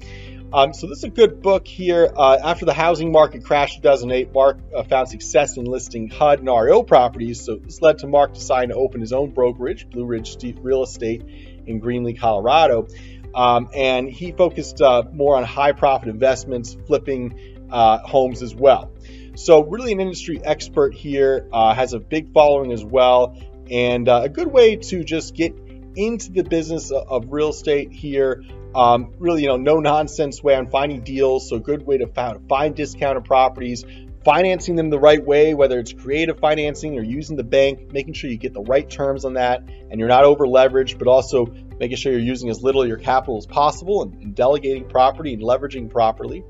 Um, 0.52 0.74
so, 0.74 0.88
this 0.88 0.98
is 0.98 1.04
a 1.04 1.10
good 1.10 1.42
book 1.42 1.64
here. 1.64 2.12
Uh, 2.16 2.36
after 2.42 2.64
the 2.64 2.74
housing 2.74 3.12
market 3.12 3.44
crashed 3.44 3.76
in 3.76 3.82
2008, 3.82 4.34
Mark 4.34 4.58
uh, 4.74 4.82
found 4.82 5.08
success 5.08 5.56
in 5.56 5.64
listing 5.64 6.08
HUD 6.08 6.40
and 6.40 6.48
REO 6.48 6.82
properties. 6.82 7.40
So, 7.40 7.54
this 7.54 7.80
led 7.80 7.98
to 7.98 8.08
Mark 8.08 8.34
deciding 8.34 8.70
to 8.70 8.74
open 8.74 9.00
his 9.00 9.12
own 9.12 9.30
brokerage, 9.30 9.88
Blue 9.88 10.04
Ridge 10.04 10.36
Real 10.60 10.82
Estate, 10.82 11.22
in 11.66 11.78
Greeley, 11.78 12.14
Colorado. 12.14 12.88
Um, 13.32 13.68
and 13.72 14.10
he 14.10 14.32
focused 14.32 14.82
uh, 14.82 15.04
more 15.12 15.36
on 15.36 15.44
high 15.44 15.70
profit 15.70 16.08
investments, 16.08 16.76
flipping 16.88 17.68
uh, 17.70 17.98
homes 17.98 18.42
as 18.42 18.52
well. 18.52 18.90
So, 19.36 19.62
really, 19.62 19.92
an 19.92 20.00
industry 20.00 20.40
expert 20.42 20.94
here 20.94 21.48
uh, 21.52 21.74
has 21.74 21.92
a 21.92 22.00
big 22.00 22.32
following 22.32 22.72
as 22.72 22.84
well, 22.84 23.38
and 23.70 24.08
uh, 24.08 24.22
a 24.24 24.28
good 24.28 24.48
way 24.48 24.74
to 24.74 25.04
just 25.04 25.36
get 25.36 25.54
into 25.94 26.32
the 26.32 26.42
business 26.42 26.90
of 26.90 27.26
real 27.28 27.50
estate 27.50 27.92
here. 27.92 28.42
Um, 28.74 29.12
really, 29.18 29.42
you 29.42 29.48
know, 29.48 29.56
no 29.56 29.80
nonsense 29.80 30.42
way 30.42 30.54
on 30.54 30.70
finding 30.70 31.00
deals. 31.00 31.48
So, 31.48 31.58
good 31.58 31.86
way 31.86 31.98
to 31.98 32.06
find, 32.06 32.48
find 32.48 32.74
discounted 32.74 33.24
properties, 33.24 33.84
financing 34.24 34.76
them 34.76 34.90
the 34.90 34.98
right 34.98 35.24
way, 35.24 35.54
whether 35.54 35.78
it's 35.78 35.92
creative 35.92 36.38
financing 36.38 36.98
or 36.98 37.02
using 37.02 37.36
the 37.36 37.44
bank, 37.44 37.92
making 37.92 38.14
sure 38.14 38.30
you 38.30 38.36
get 38.36 38.52
the 38.52 38.62
right 38.62 38.88
terms 38.88 39.24
on 39.24 39.34
that 39.34 39.62
and 39.90 39.98
you're 39.98 40.08
not 40.08 40.24
over 40.24 40.46
leveraged, 40.46 40.98
but 40.98 41.08
also 41.08 41.46
making 41.78 41.96
sure 41.96 42.12
you're 42.12 42.20
using 42.20 42.50
as 42.50 42.62
little 42.62 42.82
of 42.82 42.88
your 42.88 42.98
capital 42.98 43.38
as 43.38 43.46
possible 43.46 44.02
and, 44.02 44.22
and 44.22 44.34
delegating 44.34 44.86
property 44.88 45.32
and 45.32 45.42
leveraging 45.42 45.90
properly 45.90 46.44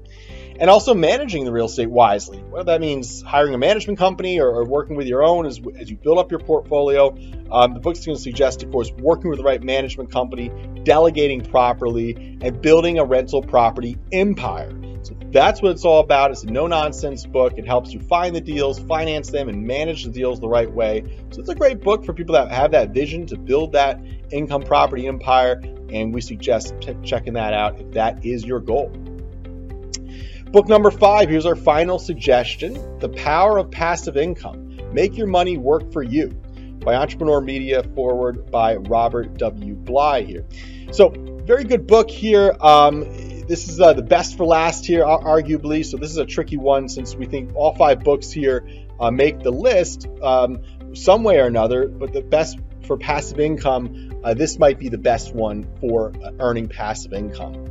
and 0.60 0.68
also 0.68 0.94
managing 0.94 1.46
the 1.46 1.52
real 1.52 1.64
estate 1.64 1.90
wisely. 1.90 2.38
Whether 2.38 2.64
that 2.64 2.82
means 2.82 3.22
hiring 3.22 3.54
a 3.54 3.58
management 3.58 3.98
company 3.98 4.38
or, 4.40 4.48
or 4.48 4.64
working 4.64 4.94
with 4.94 5.06
your 5.06 5.24
own 5.24 5.46
as, 5.46 5.58
as, 5.78 5.90
you 5.90 5.96
build 5.96 6.18
up 6.18 6.30
your 6.30 6.40
portfolio. 6.40 7.16
Um, 7.50 7.72
the 7.72 7.80
book's 7.80 8.04
going 8.04 8.16
to 8.16 8.22
suggest, 8.22 8.62
of 8.62 8.70
course, 8.70 8.92
working 8.92 9.30
with 9.30 9.38
the 9.38 9.44
right 9.44 9.62
management 9.62 10.12
company, 10.12 10.52
delegating 10.84 11.40
properly, 11.40 12.38
and 12.42 12.60
building 12.60 12.98
a 12.98 13.04
rental 13.04 13.42
property 13.42 13.96
empire. 14.12 14.70
So 15.02 15.16
that's 15.32 15.62
what 15.62 15.72
it's 15.72 15.86
all 15.86 16.00
about. 16.00 16.30
It's 16.30 16.42
a 16.42 16.50
no 16.50 16.66
nonsense 16.66 17.24
book. 17.24 17.54
It 17.56 17.66
helps 17.66 17.92
you 17.92 18.00
find 18.00 18.36
the 18.36 18.40
deals, 18.42 18.78
finance 18.80 19.30
them, 19.30 19.48
and 19.48 19.66
manage 19.66 20.04
the 20.04 20.10
deals 20.10 20.40
the 20.40 20.48
right 20.48 20.70
way. 20.70 21.04
So 21.30 21.40
it's 21.40 21.48
a 21.48 21.54
great 21.54 21.80
book 21.80 22.04
for 22.04 22.12
people 22.12 22.34
that 22.34 22.50
have 22.50 22.72
that 22.72 22.90
vision 22.90 23.24
to 23.28 23.38
build 23.38 23.72
that 23.72 23.98
income 24.30 24.62
property 24.62 25.06
empire. 25.06 25.62
And 25.88 26.12
we 26.12 26.20
suggest 26.20 26.74
t- 26.82 26.94
checking 27.02 27.32
that 27.32 27.54
out 27.54 27.80
if 27.80 27.92
that 27.92 28.26
is 28.26 28.44
your 28.44 28.60
goal. 28.60 28.92
Book 30.52 30.66
number 30.66 30.90
five, 30.90 31.28
here's 31.28 31.46
our 31.46 31.54
final 31.54 31.96
suggestion 31.96 32.98
The 32.98 33.08
Power 33.08 33.56
of 33.58 33.70
Passive 33.70 34.16
Income 34.16 34.80
Make 34.92 35.16
Your 35.16 35.28
Money 35.28 35.56
Work 35.56 35.92
for 35.92 36.02
You 36.02 36.30
by 36.84 36.96
Entrepreneur 36.96 37.40
Media, 37.40 37.84
foreword 37.94 38.50
by 38.50 38.74
Robert 38.74 39.38
W. 39.38 39.76
Bly 39.76 40.22
here. 40.22 40.44
So, 40.90 41.10
very 41.44 41.62
good 41.62 41.86
book 41.86 42.10
here. 42.10 42.56
Um, 42.60 43.02
this 43.46 43.68
is 43.68 43.80
uh, 43.80 43.92
the 43.92 44.02
best 44.02 44.36
for 44.36 44.44
last 44.44 44.84
here, 44.84 45.04
arguably. 45.04 45.86
So, 45.86 45.96
this 45.98 46.10
is 46.10 46.16
a 46.16 46.26
tricky 46.26 46.56
one 46.56 46.88
since 46.88 47.14
we 47.14 47.26
think 47.26 47.54
all 47.54 47.76
five 47.76 48.00
books 48.00 48.32
here 48.32 48.68
uh, 48.98 49.12
make 49.12 49.38
the 49.38 49.52
list 49.52 50.08
um, 50.20 50.64
some 50.94 51.22
way 51.22 51.38
or 51.38 51.46
another, 51.46 51.86
but 51.86 52.12
the 52.12 52.22
best 52.22 52.58
for 52.88 52.96
passive 52.96 53.38
income, 53.38 54.20
uh, 54.24 54.34
this 54.34 54.58
might 54.58 54.80
be 54.80 54.88
the 54.88 54.98
best 54.98 55.32
one 55.32 55.64
for 55.80 56.12
uh, 56.24 56.32
earning 56.40 56.66
passive 56.66 57.12
income. 57.12 57.70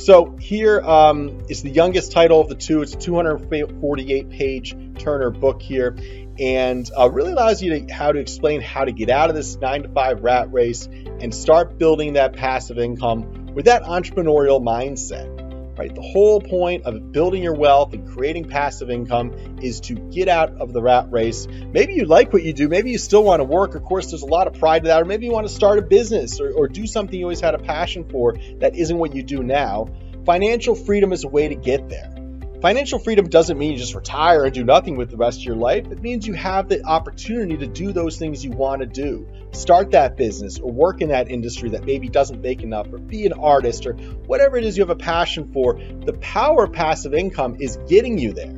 So 0.00 0.34
here 0.40 0.80
um, 0.80 1.42
is 1.50 1.62
the 1.62 1.68
youngest 1.68 2.10
title 2.10 2.40
of 2.40 2.48
the 2.48 2.54
two. 2.54 2.80
It's 2.80 2.94
a 2.94 2.96
248 2.96 4.30
page 4.30 4.74
Turner 4.98 5.28
book 5.28 5.60
here, 5.60 5.94
and 6.38 6.90
uh, 6.98 7.10
really 7.10 7.32
allows 7.32 7.62
you 7.62 7.78
to 7.78 7.92
how 7.92 8.10
to 8.10 8.18
explain 8.18 8.62
how 8.62 8.86
to 8.86 8.92
get 8.92 9.10
out 9.10 9.28
of 9.28 9.36
this 9.36 9.56
nine 9.56 9.82
to 9.82 9.90
five 9.90 10.22
rat 10.22 10.50
race 10.50 10.86
and 10.86 11.34
start 11.34 11.78
building 11.78 12.14
that 12.14 12.32
passive 12.32 12.78
income 12.78 13.52
with 13.52 13.66
that 13.66 13.82
entrepreneurial 13.82 14.62
mindset. 14.62 15.39
Right? 15.80 15.94
The 15.94 16.02
whole 16.02 16.42
point 16.42 16.84
of 16.84 17.10
building 17.10 17.42
your 17.42 17.54
wealth 17.54 17.94
and 17.94 18.06
creating 18.06 18.44
passive 18.44 18.90
income 18.90 19.32
is 19.62 19.80
to 19.80 19.94
get 19.94 20.28
out 20.28 20.50
of 20.60 20.74
the 20.74 20.82
rat 20.82 21.10
race. 21.10 21.46
Maybe 21.48 21.94
you 21.94 22.04
like 22.04 22.34
what 22.34 22.42
you 22.42 22.52
do. 22.52 22.68
Maybe 22.68 22.90
you 22.90 22.98
still 22.98 23.24
want 23.24 23.40
to 23.40 23.44
work. 23.44 23.74
Of 23.74 23.84
course, 23.84 24.10
there's 24.10 24.20
a 24.20 24.26
lot 24.26 24.46
of 24.46 24.58
pride 24.58 24.82
to 24.82 24.88
that. 24.88 25.00
Or 25.00 25.06
maybe 25.06 25.24
you 25.24 25.32
want 25.32 25.48
to 25.48 25.54
start 25.54 25.78
a 25.78 25.82
business 25.82 26.38
or, 26.38 26.52
or 26.52 26.68
do 26.68 26.86
something 26.86 27.18
you 27.18 27.24
always 27.24 27.40
had 27.40 27.54
a 27.54 27.58
passion 27.58 28.06
for 28.10 28.36
that 28.58 28.76
isn't 28.76 28.98
what 28.98 29.14
you 29.14 29.22
do 29.22 29.42
now. 29.42 29.88
Financial 30.26 30.74
freedom 30.74 31.14
is 31.14 31.24
a 31.24 31.28
way 31.28 31.48
to 31.48 31.54
get 31.54 31.88
there. 31.88 32.19
Financial 32.60 32.98
freedom 32.98 33.26
doesn't 33.26 33.56
mean 33.56 33.72
you 33.72 33.78
just 33.78 33.94
retire 33.94 34.44
and 34.44 34.52
do 34.52 34.62
nothing 34.62 34.98
with 34.98 35.08
the 35.08 35.16
rest 35.16 35.38
of 35.38 35.44
your 35.46 35.56
life. 35.56 35.86
It 35.90 36.02
means 36.02 36.26
you 36.26 36.34
have 36.34 36.68
the 36.68 36.84
opportunity 36.84 37.56
to 37.56 37.66
do 37.66 37.90
those 37.90 38.18
things 38.18 38.44
you 38.44 38.50
want 38.50 38.82
to 38.82 38.86
do. 38.86 39.26
Start 39.52 39.92
that 39.92 40.18
business 40.18 40.58
or 40.58 40.70
work 40.70 41.00
in 41.00 41.08
that 41.08 41.30
industry 41.30 41.70
that 41.70 41.86
maybe 41.86 42.10
doesn't 42.10 42.42
make 42.42 42.62
enough, 42.62 42.92
or 42.92 42.98
be 42.98 43.24
an 43.24 43.32
artist 43.32 43.86
or 43.86 43.94
whatever 43.94 44.58
it 44.58 44.64
is 44.64 44.76
you 44.76 44.82
have 44.82 44.90
a 44.90 44.94
passion 44.94 45.50
for. 45.54 45.80
The 46.04 46.12
power 46.20 46.64
of 46.64 46.74
passive 46.74 47.14
income 47.14 47.56
is 47.60 47.78
getting 47.88 48.18
you 48.18 48.34
there. 48.34 48.52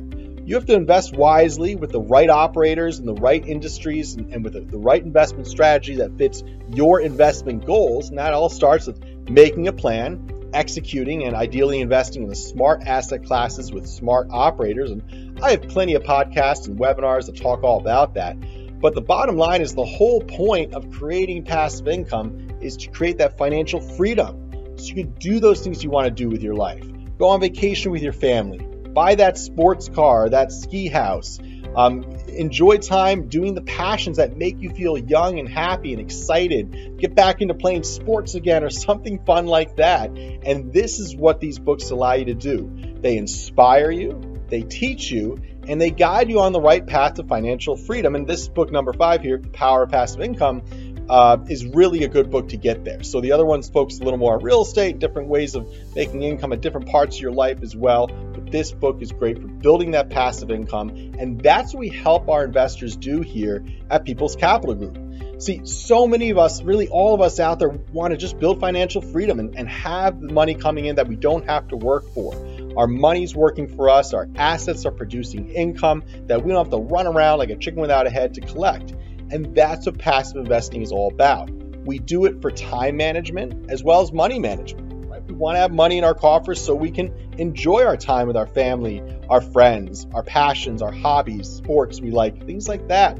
You 0.45 0.55
have 0.55 0.65
to 0.65 0.73
invest 0.73 1.15
wisely 1.15 1.75
with 1.75 1.93
the 1.93 2.01
right 2.01 2.29
operators 2.29 2.99
and 2.99 3.07
the 3.07 3.13
right 3.13 3.45
industries 3.47 4.15
and, 4.15 4.33
and 4.33 4.43
with 4.43 4.51
the, 4.51 4.59
the 4.59 4.77
right 4.77 5.01
investment 5.01 5.47
strategy 5.47 5.95
that 5.95 6.17
fits 6.17 6.43
your 6.67 6.99
investment 6.99 7.65
goals. 7.65 8.09
And 8.09 8.17
that 8.17 8.33
all 8.33 8.49
starts 8.49 8.85
with 8.85 9.01
making 9.29 9.69
a 9.69 9.71
plan, 9.71 10.27
executing 10.53 11.23
and 11.23 11.35
ideally 11.35 11.81
investing 11.81 12.23
in 12.23 12.29
the 12.29 12.35
smart 12.35 12.83
asset 12.83 13.25
classes 13.25 13.71
with 13.71 13.87
smart 13.87 14.27
operators. 14.31 14.91
And 14.91 15.39
I 15.41 15.51
have 15.51 15.63
plenty 15.63 15.95
of 15.95 16.03
podcasts 16.03 16.67
and 16.67 16.79
webinars 16.79 17.25
that 17.25 17.37
talk 17.37 17.63
all 17.63 17.79
about 17.79 18.13
that. 18.15 18.37
But 18.79 18.95
the 18.95 19.01
bottom 19.01 19.37
line 19.37 19.61
is 19.61 19.73
the 19.73 19.85
whole 19.85 20.21
point 20.21 20.73
of 20.73 20.91
creating 20.91 21.45
passive 21.45 21.87
income 21.87 22.49
is 22.61 22.77
to 22.77 22.89
create 22.89 23.17
that 23.19 23.37
financial 23.37 23.79
freedom. 23.79 24.77
So 24.77 24.85
you 24.87 24.95
can 24.95 25.13
do 25.13 25.39
those 25.39 25.61
things 25.61 25.83
you 25.83 25.89
want 25.89 26.05
to 26.05 26.11
do 26.11 26.29
with 26.29 26.43
your 26.43 26.55
life. 26.55 26.85
Go 27.17 27.29
on 27.29 27.39
vacation 27.39 27.91
with 27.91 28.01
your 28.01 28.13
family. 28.13 28.59
Buy 28.89 29.15
that 29.15 29.37
sports 29.37 29.87
car, 29.87 30.29
that 30.29 30.51
ski 30.51 30.87
house. 30.87 31.39
Um, 31.75 32.03
enjoy 32.27 32.77
time 32.77 33.27
doing 33.29 33.55
the 33.55 33.61
passions 33.61 34.17
that 34.17 34.37
make 34.37 34.59
you 34.59 34.69
feel 34.71 34.97
young 34.97 35.39
and 35.39 35.47
happy 35.47 35.93
and 35.93 36.01
excited. 36.01 36.97
Get 36.97 37.15
back 37.15 37.41
into 37.41 37.53
playing 37.53 37.83
sports 37.83 38.35
again 38.35 38.63
or 38.63 38.69
something 38.69 39.23
fun 39.25 39.47
like 39.47 39.77
that. 39.77 40.09
And 40.09 40.71
this 40.71 40.99
is 40.99 41.15
what 41.15 41.39
these 41.39 41.59
books 41.59 41.89
allow 41.89 42.13
you 42.13 42.25
to 42.25 42.33
do 42.33 42.71
they 43.01 43.17
inspire 43.17 43.91
you, 43.91 44.39
they 44.47 44.61
teach 44.61 45.11
you, 45.11 45.37
and 45.67 45.79
they 45.79 45.91
guide 45.91 46.29
you 46.29 46.39
on 46.39 46.53
the 46.53 46.61
right 46.61 46.85
path 46.85 47.15
to 47.15 47.23
financial 47.23 47.75
freedom. 47.75 48.15
And 48.15 48.25
this 48.25 48.47
book, 48.47 48.71
number 48.71 48.93
five 48.93 49.21
here, 49.21 49.37
The 49.37 49.49
Power 49.49 49.83
of 49.83 49.91
Passive 49.91 50.21
Income, 50.21 50.63
uh, 51.09 51.37
is 51.49 51.65
really 51.65 52.03
a 52.03 52.07
good 52.07 52.31
book 52.31 52.49
to 52.49 52.57
get 52.57 52.85
there. 52.85 53.03
So 53.03 53.19
the 53.19 53.33
other 53.33 53.45
ones 53.45 53.69
focus 53.69 53.99
a 53.99 54.03
little 54.03 54.19
more 54.19 54.35
on 54.35 54.43
real 54.43 54.61
estate, 54.61 54.99
different 54.99 55.27
ways 55.27 55.55
of 55.55 55.69
making 55.95 56.23
income 56.23 56.53
at 56.53 56.61
different 56.61 56.87
parts 56.87 57.17
of 57.17 57.21
your 57.21 57.33
life 57.33 57.61
as 57.61 57.75
well 57.75 58.07
this 58.53 58.71
book 58.71 59.01
is 59.01 59.11
great 59.11 59.41
for 59.41 59.47
building 59.47 59.91
that 59.91 60.11
passive 60.11 60.51
income. 60.51 60.89
And 61.17 61.41
that's 61.41 61.73
what 61.73 61.79
we 61.79 61.89
help 61.89 62.29
our 62.29 62.45
investors 62.45 62.95
do 62.95 63.21
here 63.21 63.65
at 63.89 64.05
People's 64.05 64.35
Capital 64.35 64.75
Group. 64.75 65.41
See, 65.41 65.65
so 65.65 66.05
many 66.05 66.29
of 66.29 66.37
us, 66.37 66.61
really 66.61 66.87
all 66.87 67.15
of 67.15 67.19
us 67.19 67.39
out 67.39 67.57
there, 67.57 67.69
want 67.69 68.11
to 68.11 68.17
just 68.17 68.39
build 68.39 68.59
financial 68.59 69.01
freedom 69.01 69.39
and, 69.39 69.57
and 69.57 69.67
have 69.67 70.21
the 70.21 70.31
money 70.31 70.53
coming 70.53 70.85
in 70.85 70.97
that 70.97 71.07
we 71.07 71.15
don't 71.15 71.45
have 71.47 71.67
to 71.69 71.75
work 71.75 72.07
for. 72.13 72.35
Our 72.77 72.85
money's 72.85 73.35
working 73.35 73.75
for 73.75 73.89
us, 73.89 74.13
our 74.13 74.29
assets 74.35 74.85
are 74.85 74.91
producing 74.91 75.49
income 75.49 76.03
that 76.27 76.43
we 76.43 76.51
don't 76.51 76.63
have 76.63 76.71
to 76.71 76.77
run 76.77 77.07
around 77.07 77.39
like 77.39 77.49
a 77.49 77.55
chicken 77.55 77.81
without 77.81 78.05
a 78.05 78.11
head 78.11 78.35
to 78.35 78.41
collect. 78.41 78.91
And 79.31 79.55
that's 79.55 79.87
what 79.87 79.97
passive 79.97 80.37
investing 80.37 80.83
is 80.83 80.91
all 80.91 81.11
about. 81.11 81.49
We 81.85 81.97
do 81.97 82.25
it 82.25 82.39
for 82.39 82.51
time 82.51 82.97
management 82.97 83.71
as 83.71 83.83
well 83.83 84.01
as 84.01 84.13
money 84.13 84.37
management. 84.37 84.92
We 85.27 85.33
want 85.33 85.55
to 85.55 85.59
have 85.59 85.71
money 85.71 85.97
in 85.97 86.03
our 86.03 86.13
coffers 86.13 86.63
so 86.63 86.75
we 86.75 86.91
can 86.91 87.13
enjoy 87.37 87.85
our 87.85 87.97
time 87.97 88.27
with 88.27 88.35
our 88.35 88.47
family, 88.47 89.01
our 89.29 89.41
friends, 89.41 90.05
our 90.13 90.23
passions, 90.23 90.81
our 90.81 90.91
hobbies, 90.91 91.49
sports 91.49 92.01
we 92.01 92.11
like, 92.11 92.45
things 92.45 92.67
like 92.67 92.87
that. 92.89 93.19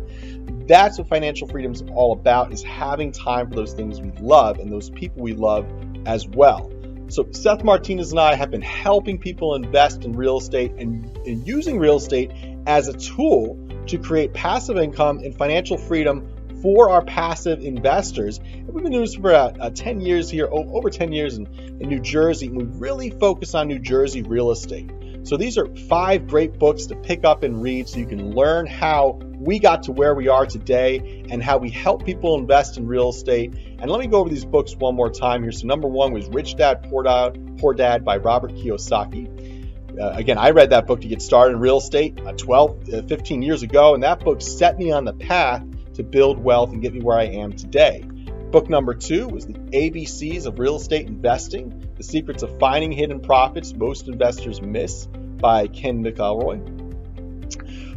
That's 0.68 0.98
what 0.98 1.08
financial 1.08 1.48
freedom 1.48 1.72
is 1.72 1.84
all 1.94 2.14
about 2.14 2.52
is 2.52 2.62
having 2.64 3.12
time 3.12 3.50
for 3.50 3.56
those 3.56 3.74
things 3.74 4.02
we 4.02 4.12
love 4.20 4.60
and 4.60 4.72
those 4.72 4.90
people 4.90 5.22
we 5.22 5.34
love 5.34 5.66
as 6.06 6.28
well. 6.28 6.72
So 7.10 7.28
Seth 7.32 7.64
Martinez 7.64 8.12
and 8.12 8.20
I 8.20 8.36
have 8.36 8.52
been 8.52 8.62
helping 8.62 9.18
people 9.20 9.56
invest 9.56 10.04
in 10.04 10.14
real 10.14 10.38
estate 10.38 10.72
and, 10.78 11.06
and 11.26 11.46
using 11.48 11.80
real 11.80 11.98
estate 11.98 12.32
as 12.66 12.88
a 12.88 12.94
tool 12.94 13.60
to 13.88 13.98
create 13.98 14.34
passive 14.34 14.78
income 14.78 15.20
and 15.20 15.36
financial 15.38 15.78
freedom 15.78 16.28
for 16.64 16.90
our 16.90 17.04
passive 17.04 17.60
investors. 17.60 18.40
And 18.40 18.70
we've 18.70 18.84
been 18.84 18.94
doing 18.94 19.04
this 19.04 19.16
for 19.16 19.30
about 19.30 19.60
uh, 19.60 19.70
10 19.70 20.00
years 20.00 20.30
here, 20.30 20.48
over 20.50 20.90
10 20.90 21.12
years 21.12 21.38
in, 21.38 21.46
in 21.82 21.90
New 21.90 22.00
Jersey, 22.00 22.48
and 22.48 22.56
we 22.56 22.64
really 22.64 23.10
focus 23.10 23.54
on 23.54 23.68
New 23.68 23.80
Jersey 23.80 24.22
real 24.22 24.50
estate. 24.50 24.90
So 25.24 25.36
these 25.36 25.58
are 25.58 25.68
five 25.76 26.28
great 26.28 26.58
books 26.58 26.86
to 26.86 26.96
pick 26.96 27.26
up 27.26 27.44
and 27.44 27.62
read 27.62 27.90
so 27.90 28.00
you 28.00 28.06
can 28.06 28.32
learn 28.32 28.66
how 28.66 29.20
we 29.38 29.60
got 29.60 29.84
to 29.84 29.92
where 29.92 30.16
we 30.16 30.30
are 30.30 30.46
today 30.46 31.26
and 31.30 31.44
how 31.44 31.58
we 31.58 31.70
help 31.70 32.06
people 32.06 32.38
invest 32.40 32.78
in 32.78 32.88
real 32.88 33.10
estate. 33.10 33.54
And 33.80 33.92
let 33.92 34.00
me 34.00 34.08
go 34.08 34.20
over 34.20 34.30
these 34.30 34.46
books 34.46 34.74
one 34.74 34.96
more 34.96 35.10
time 35.10 35.44
here. 35.44 35.52
So 35.52 35.68
number 35.68 35.90
one 35.90 36.14
was 36.14 36.30
Rich 36.30 36.56
Dad 36.56 36.84
Poor 36.90 37.04
Dad, 37.04 37.58
Poor 37.58 37.74
Dad 37.74 38.06
by 38.06 38.18
Robert 38.18 38.52
Kiyosaki. 38.52 40.00
Uh, 40.00 40.12
again, 40.12 40.38
I 40.38 40.52
read 40.52 40.70
that 40.70 40.88
book 40.88 41.02
to 41.02 41.08
get 41.10 41.22
started 41.22 41.56
in 41.56 41.60
real 41.60 41.78
estate 41.78 42.20
uh, 42.26 42.32
12, 42.32 42.94
uh, 42.94 43.02
15 43.04 43.42
years 43.42 43.64
ago, 43.64 43.94
and 43.94 44.04
that 44.04 44.22
book 44.22 44.42
set 44.42 44.78
me 44.78 44.92
on 44.92 45.04
the 45.04 45.14
path 45.14 45.64
to 45.94 46.04
build 46.04 46.40
wealth 46.40 46.72
and 46.72 46.82
get 46.82 46.94
me 46.94 47.02
where 47.02 47.18
I 47.18 47.26
am 47.26 47.54
today. 47.54 48.04
Book 48.52 48.70
number 48.70 48.94
two 48.94 49.28
was 49.28 49.48
The 49.48 49.54
ABCs 49.54 50.46
of 50.46 50.60
Real 50.60 50.76
Estate 50.76 51.08
Investing 51.08 51.90
The 51.96 52.04
Secrets 52.04 52.44
of 52.44 52.60
Finding 52.60 52.92
Hidden 52.92 53.22
Profits 53.22 53.74
Most 53.74 54.08
Investors 54.08 54.62
Miss 54.62 55.08
by 55.08 55.68
Ken 55.68 56.04
McElroy. 56.04 56.84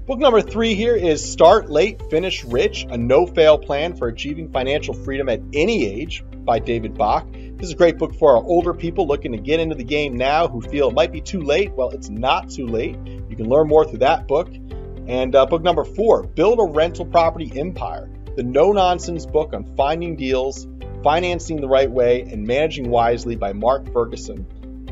Book 0.06 0.18
number 0.18 0.40
three 0.40 0.74
here 0.74 0.94
is 0.94 1.32
Start 1.32 1.68
Late, 1.68 2.00
Finish 2.10 2.44
Rich 2.44 2.86
A 2.88 2.96
No 2.96 3.26
Fail 3.26 3.58
Plan 3.58 3.96
for 3.96 4.06
Achieving 4.08 4.52
Financial 4.52 4.94
Freedom 4.94 5.28
at 5.28 5.40
Any 5.52 5.84
Age 5.84 6.24
by 6.44 6.60
David 6.60 6.94
Bach. 6.94 7.26
This 7.32 7.66
is 7.66 7.72
a 7.72 7.76
great 7.76 7.98
book 7.98 8.14
for 8.14 8.36
our 8.36 8.44
older 8.44 8.72
people 8.72 9.06
looking 9.06 9.32
to 9.32 9.38
get 9.38 9.60
into 9.60 9.74
the 9.74 9.84
game 9.84 10.16
now 10.16 10.46
who 10.46 10.60
feel 10.62 10.90
it 10.90 10.94
might 10.94 11.10
be 11.10 11.20
too 11.20 11.40
late. 11.40 11.72
Well, 11.72 11.90
it's 11.90 12.08
not 12.08 12.50
too 12.50 12.66
late. 12.66 12.96
You 13.28 13.34
can 13.36 13.48
learn 13.48 13.66
more 13.66 13.84
through 13.84 13.98
that 13.98 14.28
book. 14.28 14.48
And 15.06 15.34
uh, 15.34 15.46
book 15.46 15.62
number 15.62 15.84
four 15.84 16.24
Build 16.24 16.58
a 16.58 16.64
Rental 16.64 17.06
Property 17.06 17.52
Empire, 17.58 18.10
the 18.36 18.42
no 18.42 18.72
nonsense 18.72 19.24
book 19.24 19.52
on 19.52 19.64
finding 19.76 20.16
deals, 20.16 20.66
financing 21.02 21.60
the 21.60 21.68
right 21.68 21.90
way, 21.90 22.22
and 22.22 22.46
managing 22.46 22.90
wisely 22.90 23.36
by 23.36 23.52
Mark 23.52 23.92
Ferguson. 23.92 24.46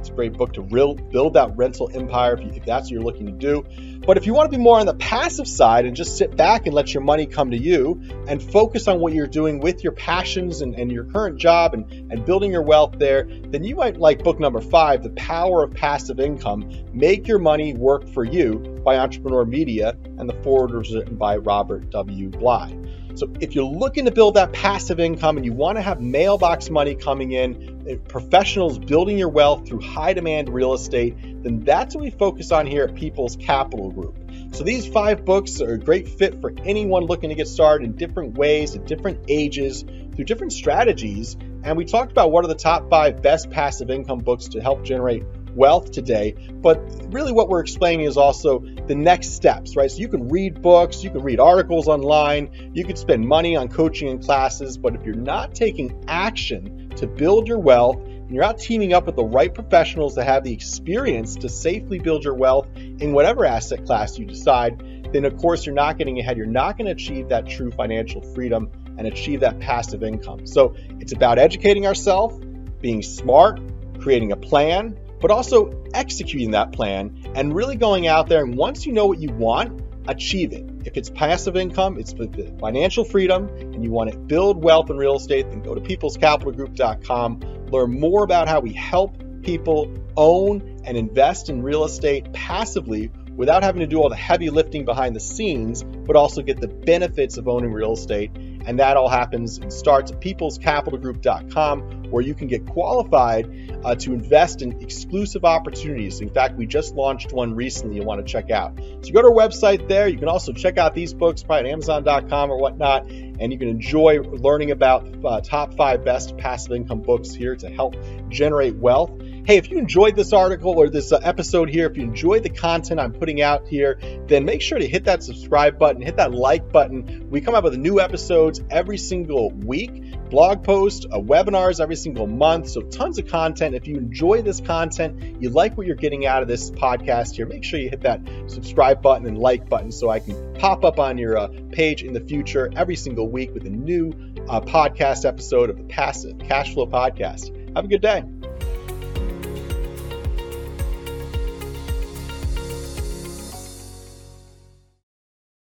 It's 0.05 0.11
a 0.11 0.15
great 0.15 0.35
book 0.35 0.53
to 0.53 0.61
real, 0.61 0.97
build 0.97 1.33
that 1.33 1.57
rental 1.57 1.91
empire 1.95 2.35
if, 2.35 2.41
you, 2.41 2.49
if 2.49 2.67
that's 2.67 2.85
what 2.85 2.91
you're 2.91 3.03
looking 3.03 3.25
to 3.25 3.33
do. 3.33 3.65
But 4.07 4.19
if 4.19 4.27
you 4.27 4.35
want 4.35 4.53
to 4.53 4.59
be 4.59 4.63
more 4.63 4.79
on 4.79 4.85
the 4.85 4.93
passive 4.93 5.49
side 5.49 5.87
and 5.87 5.97
just 5.97 6.19
sit 6.19 6.37
back 6.37 6.67
and 6.67 6.75
let 6.75 6.93
your 6.93 7.03
money 7.03 7.25
come 7.25 7.53
to 7.53 7.57
you 7.57 8.03
and 8.29 8.43
focus 8.43 8.87
on 8.87 9.01
what 9.01 9.15
you're 9.15 9.27
doing 9.27 9.61
with 9.61 9.83
your 9.83 9.95
passions 9.95 10.61
and, 10.61 10.75
and 10.75 10.93
your 10.93 11.05
current 11.05 11.39
job 11.39 11.73
and, 11.73 11.91
and 12.13 12.27
building 12.27 12.53
your 12.53 12.61
wealth 12.61 12.99
there, 12.99 13.27
then 13.49 13.65
you 13.65 13.77
might 13.77 13.97
like 13.97 14.23
book 14.23 14.39
number 14.39 14.61
five, 14.61 15.03
The 15.03 15.09
Power 15.09 15.65
of 15.65 15.73
Passive 15.73 16.21
Income 16.21 16.71
Make 16.93 17.27
Your 17.27 17.39
Money 17.39 17.73
Work 17.73 18.07
for 18.11 18.25
You 18.25 18.59
by 18.85 18.99
Entrepreneur 18.99 19.47
Media, 19.47 19.97
and 20.19 20.29
the 20.29 20.35
foreword 20.43 20.73
was 20.73 20.95
written 20.95 21.17
by 21.17 21.39
Robert 21.39 21.89
W. 21.89 22.29
Bly. 22.29 22.77
So 23.15 23.33
if 23.41 23.55
you're 23.55 23.65
looking 23.65 24.07
to 24.07 24.11
build 24.11 24.35
that 24.35 24.53
passive 24.53 24.99
income 24.99 25.37
and 25.37 25.47
you 25.47 25.53
want 25.53 25.79
to 25.79 25.83
have 25.83 26.01
mailbox 26.01 26.69
money 26.69 26.97
coming 26.97 27.31
in, 27.31 28.01
professionals 28.09 28.79
building 28.79 29.19
your 29.19 29.29
wealth 29.29 29.69
through 29.69 29.83
high 29.83 30.15
demand 30.15 30.49
real 30.49 30.75
estate, 30.75 31.17
then 31.45 31.61
that's 31.61 31.95
what 31.95 32.03
we 32.03 32.11
focus 32.11 32.51
on 32.51 32.67
here 32.67 32.83
at 32.83 32.97
People's 32.97 33.37
Capital 33.37 33.93
Group. 33.93 34.19
So 34.53 34.65
these 34.65 34.87
five 34.87 35.25
books 35.25 35.61
are 35.61 35.75
a 35.75 35.79
great 35.79 36.09
fit 36.09 36.41
for 36.41 36.53
anyone 36.65 37.05
looking 37.05 37.29
to 37.29 37.37
get 37.37 37.47
started 37.47 37.85
in 37.85 37.97
different 37.97 38.37
ways 38.37 38.75
at 38.75 38.87
different 38.87 39.27
ages 39.29 39.85
through 40.15 40.25
different 40.25 40.53
strategies. 40.53 41.37
And 41.63 41.77
we 41.77 41.85
talked 41.85 42.11
about 42.11 42.33
what 42.33 42.45
are 42.45 42.49
the 42.49 42.55
top 42.55 42.91
five 42.91 43.23
best 43.23 43.51
passive 43.51 43.91
income 43.91 44.21
books 44.21 44.49
to 44.49 44.61
help 44.61 44.85
generate 44.85 45.25
wealth 45.55 45.91
today. 45.91 46.35
But 46.53 46.79
really, 47.13 47.33
what 47.33 47.49
we're 47.49 47.61
explaining 47.61 48.07
is 48.07 48.17
also 48.17 48.61
the 48.87 48.95
next 48.95 49.35
steps, 49.35 49.77
right? 49.77 49.91
So 49.91 49.99
you 49.99 50.09
can 50.09 50.29
read 50.29 50.63
books, 50.63 51.03
you 51.03 51.11
can 51.11 51.23
read 51.23 51.41
articles 51.41 51.89
online, 51.89 52.73
you 52.75 52.85
can 52.85 52.97
spend 52.97 53.27
money 53.27 53.57
on 53.57 53.69
coaching 53.69 54.09
and 54.09 54.23
classes, 54.23 54.77
but 54.77 54.95
if 54.95 55.05
you're 55.05 55.15
not 55.15 55.55
taking 55.55 56.05
action 56.09 56.91
to 56.97 57.07
build 57.07 57.49
your 57.49 57.59
wealth, 57.59 57.97
and 57.97 58.31
you're 58.31 58.45
not 58.45 58.59
teaming 58.59 58.93
up 58.93 59.07
with 59.07 59.17
the 59.17 59.25
right 59.25 59.53
professionals 59.53 60.15
that 60.15 60.25
have 60.25 60.45
the 60.45 60.53
experience 60.53 61.37
to 61.37 61.49
safely 61.49 61.99
build 61.99 62.25
your 62.25 62.35
wealth 62.35 62.69
in 62.77 63.13
whatever 63.13 63.45
asset 63.45 63.85
class 63.85 64.19
you 64.19 64.25
decide, 64.25 65.11
then 65.13 65.25
of 65.25 65.37
course 65.37 65.67
you're 65.67 65.75
not 65.75 65.99
getting 65.99 66.19
ahead. 66.19 66.37
You're 66.37 66.47
not 66.47 66.79
going 66.79 66.87
to 66.87 66.93
achieve 66.93 67.29
that 67.29 67.47
true 67.47 67.71
financial 67.71 68.23
freedom 68.35 68.71
and 68.97 69.07
achieve 69.07 69.41
that 69.41 69.61
passive 69.61 70.03
income. 70.03 70.47
So 70.47 70.75
it's 71.01 71.13
about 71.13 71.39
educating 71.39 71.87
ourselves, 71.87 72.43
being 72.81 73.03
smart, 73.03 73.61
creating 74.01 74.33
a 74.33 74.37
plan, 74.37 74.99
but 75.25 75.31
also 75.31 75.73
executing 75.95 76.51
that 76.51 76.71
plan 76.71 77.11
and 77.35 77.55
really 77.55 77.77
going 77.77 78.07
out 78.07 78.29
there. 78.29 78.45
And 78.45 78.59
once 78.59 78.85
you 78.85 78.93
know 78.93 79.07
what 79.07 79.19
you 79.19 79.31
want, 79.31 79.81
achieve 80.07 80.53
it. 80.53 80.69
If 80.85 80.99
it's 80.99 81.09
passive 81.09 81.57
income, 81.57 81.99
it's 81.99 82.13
financial 82.61 83.05
freedom, 83.07 83.49
and 83.49 83.83
you 83.83 83.91
want 83.91 84.13
to 84.13 84.19
build 84.19 84.63
wealth 84.63 84.91
in 84.91 84.99
real 84.99 85.17
estate, 85.17 85.49
then 85.49 85.63
go 85.63 85.75
to 85.75 85.81
peoplescapitalgroup.com. 85.81 87.41
Learn 87.71 87.99
more 87.99 88.23
about 88.23 88.49
how 88.49 88.61
we 88.61 88.75
help 88.75 89.17
people 89.41 89.91
own 90.15 90.83
and 90.85 90.95
invest 90.99 91.49
in 91.49 91.63
real 91.63 91.87
estate 91.87 92.31
passively 92.35 93.11
without 93.37 93.63
having 93.63 93.81
to 93.81 93.87
do 93.87 94.01
all 94.01 94.09
the 94.09 94.17
heavy 94.17 94.51
lifting 94.51 94.85
behind 94.85 95.15
the 95.15 95.21
scenes, 95.21 95.83
but 95.83 96.17
also 96.17 96.43
get 96.43 96.61
the 96.61 96.69
benefits 96.69 97.37
of 97.37 97.49
owning 97.49 97.73
real 97.73 97.93
estate 97.93 98.31
and 98.67 98.79
that 98.79 98.97
all 98.97 99.09
happens 99.09 99.59
and 99.59 99.73
starts 99.73 100.11
at 100.11 100.21
peoplescapitalgroup.com, 100.21 102.05
where 102.11 102.23
you 102.23 102.35
can 102.35 102.49
get 102.49 102.67
qualified 102.67 103.81
uh, 103.85 103.95
to 103.95 104.13
invest 104.13 104.63
in 104.63 104.81
exclusive 104.83 105.45
opportunities. 105.45 106.21
In 106.21 106.31
fact, 106.31 106.57
we 106.57 106.67
just 106.67 106.95
launched 106.95 107.33
one 107.33 107.55
recently 107.55 107.97
you 107.97 108.03
want 108.03 108.27
to 108.27 108.33
check 108.33 108.51
out. 108.51 108.79
So 109.03 109.13
go 109.13 109.23
to 109.23 109.29
our 109.29 109.35
website 109.35 109.89
there. 109.89 110.09
You 110.09 110.19
can 110.19 110.29
also 110.29 110.53
check 110.53 110.79
out 110.79 110.95
these 110.95 111.13
books, 111.13 111.43
probably 111.43 111.69
at 111.69 111.73
Amazon.com 111.73 112.51
or 112.51 112.59
whatnot, 112.59 113.07
and 113.11 113.53
you 113.53 113.59
can 113.59 113.69
enjoy 113.69 114.21
learning 114.21 114.71
about 114.71 115.07
uh, 115.25 115.41
top 115.41 115.75
five 115.75 116.05
best 116.05 116.37
passive 116.39 116.73
income 116.73 117.03
books 117.03 117.33
here 117.33 117.57
to 117.57 117.69
help 117.69 117.97
generate 118.29 118.77
wealth. 118.77 119.11
Hey, 119.47 119.59
if 119.59 119.71
you 119.71 119.77
enjoyed 119.77 120.17
this 120.17 120.33
article 120.33 120.79
or 120.79 120.89
this 120.89 121.13
uh, 121.13 121.19
episode 121.23 121.69
here, 121.69 121.85
if 121.87 121.99
you 121.99 122.03
enjoyed 122.03 122.45
the 122.45 122.49
content 122.49 122.99
I'm 122.99 123.13
putting 123.13 123.43
out 123.43 123.69
here, 123.69 123.99
then 124.27 124.47
make 124.47 124.63
sure 124.63 124.79
to 124.79 124.89
hit 124.89 125.05
that 125.05 125.23
subscribe 125.23 125.79
button, 125.79 126.01
hit 126.01 126.17
that 126.17 126.33
like 126.33 126.73
button. 126.73 127.29
We 127.29 127.43
come 127.43 127.55
up 127.55 127.63
with 127.63 127.77
new 127.77 128.01
episodes 128.01 128.63
every 128.71 128.97
single 128.97 129.51
week, 129.51 130.31
blog 130.31 130.65
posts, 130.65 131.05
uh, 131.05 131.19
webinars 131.19 131.79
every 131.79 131.97
single 131.97 132.27
month. 132.27 132.71
So, 132.71 132.81
tons 132.81 133.19
of 133.19 133.27
content. 133.27 133.75
If 133.75 133.87
you 133.87 133.99
enjoy 133.99 134.41
this 134.41 134.63
content, 134.63 135.43
you 135.43 135.51
like 135.51 135.77
what 135.77 135.87
you're 135.87 135.95
getting 135.95 136.25
out 136.25 136.41
of 136.41 136.49
this 136.49 136.71
podcast 136.71 137.35
here, 137.35 137.45
make 137.45 137.65
sure 137.65 137.79
you 137.79 137.91
hit 137.91 138.01
that 138.01 138.23
subscribe 138.47 139.03
button 139.03 139.27
and 139.27 139.37
like 139.37 139.69
button 139.69 139.93
so 139.93 140.09
I 140.09 140.21
can 140.21 140.55
pop 140.55 140.87
up 140.87 140.99
on 140.99 141.19
your 141.19 141.37
uh, 141.37 141.49
page 141.71 142.03
in 142.03 142.15
the 142.15 142.21
future 142.21 142.71
every 142.77 142.97
single 142.97 143.29
week 143.29 143.53
with 143.53 143.67
a 143.67 143.71
new 143.71 144.11
uh, 144.49 144.63
podcast 144.63 145.27
episode 145.27 145.69
of 145.69 145.77
the 145.77 145.85
Passive 145.85 146.39
Cash 146.39 146.73
Flow 146.73 146.87
Podcast. 146.87 147.55
Have 147.77 147.85
a 147.85 147.89
good 147.89 148.01
day. 148.01 148.25